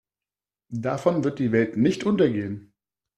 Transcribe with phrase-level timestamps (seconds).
[0.73, 2.73] Davon wird die Welt nicht untergehen.